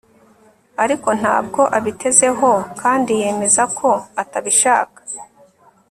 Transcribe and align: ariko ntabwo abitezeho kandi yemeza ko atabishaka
ariko 0.83 1.09
ntabwo 1.19 1.61
abitezeho 1.77 2.51
kandi 2.81 3.11
yemeza 3.21 3.63
ko 3.77 3.89
atabishaka 4.21 4.99